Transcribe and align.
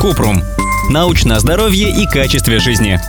Купрум. 0.00 0.42
Научное 0.90 1.38
здоровье 1.38 1.90
и 1.90 2.06
качестве 2.06 2.58
жизни. 2.58 3.00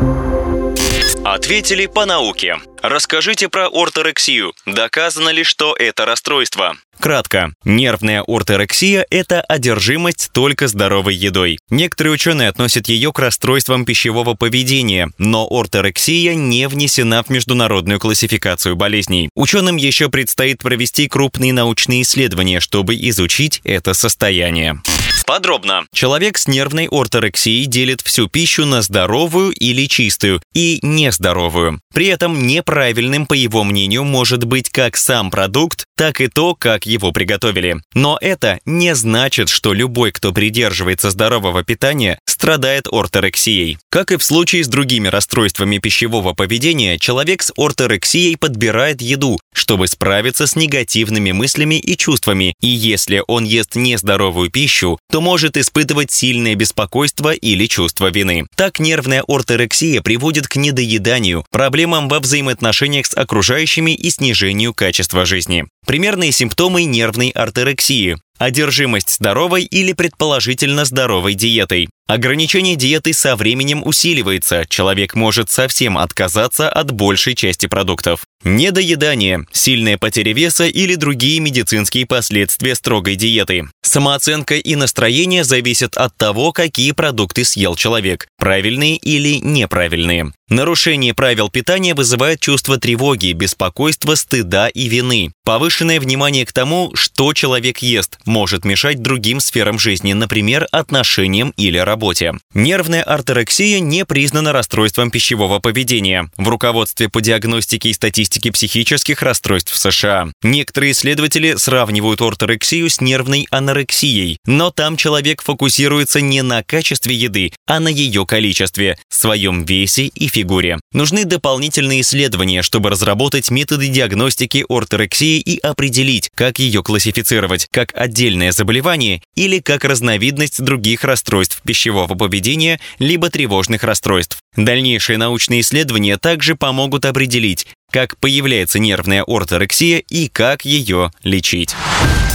Ответили 1.24 1.86
по 1.86 2.06
науке. 2.06 2.58
Расскажите 2.82 3.50
про 3.50 3.67
орторексию. 3.67 4.54
Доказано 4.65 5.29
ли, 5.29 5.44
что 5.44 5.76
это 5.76 6.05
расстройство? 6.05 6.76
Кратко. 7.00 7.54
Нервная 7.63 8.23
орторексия– 8.26 9.05
это 9.10 9.42
одержимость 9.42 10.31
только 10.31 10.68
здоровой 10.68 11.15
едой. 11.15 11.60
Некоторые 11.70 12.13
ученые 12.13 12.49
относят 12.49 12.88
ее 12.88 13.13
к 13.13 13.19
расстройствам 13.19 13.85
пищевого 13.85 14.33
поведения, 14.33 15.09
но 15.17 15.47
орторексия 15.49 16.33
не 16.33 16.67
внесена 16.67 17.23
в 17.23 17.29
международную 17.29 17.99
классификацию 17.99 18.75
болезней. 18.75 19.29
Ученым 19.35 19.75
еще 19.75 20.09
предстоит 20.09 20.59
провести 20.59 21.07
крупные 21.07 21.54
научные 21.54 22.01
исследования, 22.01 22.59
чтобы 22.59 22.95
изучить 22.95 23.61
это 23.63 23.93
состояние. 23.93 24.81
Подробно. 25.28 25.86
Человек 25.94 26.38
с 26.38 26.48
нервной 26.48 26.88
орторексией 26.89 27.66
делит 27.66 28.00
всю 28.00 28.29
пищу 28.29 28.65
на 28.65 28.82
здоровую 28.82 29.51
или 29.51 29.86
чистую 29.86 30.42
и 30.54 30.79
нездоровую. 30.82 31.82
При 31.93 32.08
этом 32.08 32.47
неправильным, 32.47 33.25
по 33.25 33.34
его 33.34 33.66
мнению, 33.66 34.06
может 34.06 34.45
быть 34.45 34.70
как 34.70 34.95
сам 34.95 35.30
продукт, 35.30 35.84
так 35.98 36.22
и 36.22 36.28
то, 36.28 36.56
как 36.56 36.86
его 36.86 37.11
приготовили. 37.11 37.81
Но 37.94 38.17
это 38.22 38.59
не 38.64 38.95
значит, 38.95 39.50
что 39.50 39.73
любой, 39.73 40.14
кто 40.14 40.31
придерживается 40.31 41.11
здорового 41.11 41.62
питания, 41.62 42.20
страдает 42.25 42.88
орторексией. 42.89 43.80
Как 43.89 44.14
и 44.14 44.17
в 44.17 44.23
случае 44.23 44.64
с 44.64 44.70
другими 44.70 45.09
расстройствами 45.09 45.80
пищевого 45.80 46.34
поведения, 46.34 46.98
человек 47.00 47.44
с 47.44 47.52
орторексией 47.58 48.38
подбирает 48.38 49.02
еду, 49.02 49.39
чтобы 49.58 49.88
справиться 49.88 50.47
с 50.47 50.56
негативными 50.56 51.31
мыслями 51.31 51.75
и 51.75 51.98
чувствами, 51.98 52.53
и 52.61 52.67
если 52.67 53.23
он 53.28 53.44
ест 53.44 53.75
нездоровую 53.75 54.50
пищу, 54.50 55.00
то 55.11 55.22
может 55.22 55.58
испытывать 55.58 56.11
сильное 56.11 56.56
беспокойство 56.56 57.34
или 57.34 57.66
чувство 57.66 58.12
вины. 58.12 58.45
Так 58.56 58.80
нервная 58.80 59.23
орторексия 59.28 60.02
приводит 60.02 60.48
к 60.48 60.56
недоеданию, 60.56 61.46
проблемам 61.52 62.08
во 62.08 62.20
взаимоотношениях 62.20 63.06
с 63.06 63.16
окружающими 63.16 63.92
и 63.92 64.09
снижению 64.09 64.73
качества 64.73 65.26
жизни. 65.26 65.66
Примерные 65.86 66.31
симптомы 66.31 66.84
нервной 66.84 67.30
орторексии 67.30 68.18
одержимость 68.38 69.16
здоровой 69.16 69.64
или 69.64 69.94
предположительно 69.94 70.86
здоровой 70.86 71.34
диетой. 71.34 71.90
Ограничение 72.08 72.76
диеты 72.76 73.14
со 73.14 73.36
временем 73.36 73.86
усиливается, 73.86 74.66
человек 74.70 75.14
может 75.16 75.50
совсем 75.50 75.98
отказаться 75.98 76.70
от 76.70 76.92
большей 76.92 77.36
части 77.36 77.66
продуктов. 77.66 78.22
Недоедание, 78.44 79.46
сильная 79.52 79.98
потеря 79.98 80.34
веса 80.34 80.66
или 80.66 80.95
другие 80.95 81.40
медицинские 81.40 82.06
последствия 82.06 82.76
строгой 82.76 83.16
диеты. 83.16 83.67
Самооценка 83.81 84.56
и 84.56 84.76
настроение 84.76 85.44
зависят 85.44 85.98
от 85.98 86.16
того, 86.17 86.52
какие 86.52 86.92
продукты 86.92 87.45
съел 87.45 87.75
человек, 87.75 88.28
правильные 88.38 88.98
или 88.98 89.36
неправильные. 89.36 90.31
Нарушение 90.50 91.14
правил 91.14 91.50
питания 91.50 91.94
вызывает 91.94 92.40
чувство 92.40 92.78
тревоги, 92.78 93.34
беспокойства, 93.34 94.16
стыда 94.16 94.70
и 94.70 94.88
вины. 94.88 95.34
Повышенное 95.44 96.00
внимание 96.00 96.45
к 96.45 96.53
тому, 96.53 96.92
что 96.95 97.34
человек 97.34 97.80
ест, 97.80 98.18
может 98.25 98.64
мешать 98.64 99.02
другим 99.02 99.42
сферам 99.42 99.78
жизни, 99.78 100.14
например, 100.14 100.68
отношениям 100.72 101.53
или 101.58 101.78
работе. 101.78 102.34
Нервная 102.53 103.03
орторексия 103.03 103.80
не 103.80 104.06
признана 104.06 104.53
расстройством 104.53 105.12
пищевого 105.12 105.59
поведения. 105.59 106.30
В 106.38 106.48
руководстве 106.48 107.09
по 107.09 107.22
диагностике 107.22 107.90
и 107.90 107.94
статистике 107.94 108.52
психических 108.52 109.22
расстройств 109.22 109.37
в 109.70 109.78
США 109.78 110.32
некоторые 110.42 110.92
исследователи 110.92 111.56
сравнивают 111.56 112.22
орторексию 112.22 112.90
с 112.90 113.02
нервной 113.02 113.48
анорексией, 113.52 114.38
но 114.46 114.72
там 114.72 114.98
человек 114.98 115.42
фокусируется 115.42 116.22
не 116.22 116.42
на 116.42 116.64
качестве 116.64 117.16
еды, 117.16 117.52
а 117.66 117.80
на 117.80 117.88
ее 117.88 118.26
количестве, 118.26 118.98
своем 119.10 119.64
весе 119.64 120.08
и 120.08 120.28
фигуре. 120.28 120.80
Нужны 120.92 121.26
дополнительные 121.26 122.02
исследования, 122.02 122.62
чтобы 122.62 122.90
разработать 122.90 123.52
методы 123.52 123.88
диагностики 123.88 124.66
орторексии 124.68 125.40
и 125.40 125.59
определить, 125.59 126.30
как 126.36 126.59
ее 126.59 126.84
классифицировать, 126.84 127.68
как 127.72 127.92
отдельное 127.94 128.52
заболевание 128.52 129.22
или 129.36 129.59
как 129.59 129.86
разновидность 129.86 130.62
других 130.62 131.03
расстройств 131.03 131.62
пищевого 131.64 132.16
поведения 132.16 132.80
либо 133.00 133.30
тревожных 133.30 133.84
расстройств. 133.84 134.40
Дальнейшие 134.56 135.18
научные 135.18 135.62
исследования 135.62 136.18
также 136.18 136.56
помогут 136.56 137.06
определить, 137.06 137.68
как 137.97 138.16
появляется 138.19 138.78
нервная 138.78 139.24
орторексия 139.24 140.03
и 140.08 140.28
как 140.28 140.66
ее 140.66 141.12
лечить. 141.24 141.75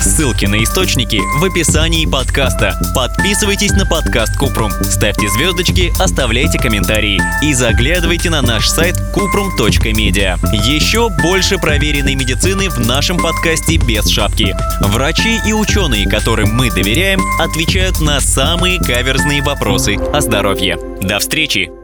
Ссылки 0.00 0.46
на 0.46 0.60
источники 0.64 1.20
в 1.38 1.44
описании 1.44 2.04
подкаста. 2.04 2.74
Подписывайтесь 2.96 3.70
на 3.70 3.86
подкаст 3.86 4.36
Купрум, 4.36 4.72
ставьте 4.82 5.28
звездочки, 5.28 5.92
оставляйте 6.02 6.58
комментарии 6.58 7.22
и 7.44 7.54
заглядывайте 7.54 8.28
на 8.28 8.42
наш 8.42 8.68
сайт 8.68 8.96
kuprum.media. 9.14 10.36
Еще 10.52 11.08
больше 11.22 11.58
проверенной 11.58 12.16
медицины 12.16 12.68
в 12.68 12.80
нашем 12.80 13.18
подкасте 13.18 13.76
без 13.76 14.08
шапки. 14.08 14.56
Врачи 14.80 15.38
и 15.46 15.52
ученые, 15.52 16.10
которым 16.10 16.52
мы 16.56 16.72
доверяем, 16.72 17.20
отвечают 17.38 18.00
на 18.00 18.18
самые 18.18 18.80
каверзные 18.80 19.44
вопросы 19.44 19.94
о 19.94 20.20
здоровье. 20.20 20.76
До 21.00 21.20
встречи! 21.20 21.81